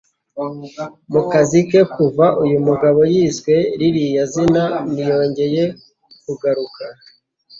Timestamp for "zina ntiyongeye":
4.33-5.63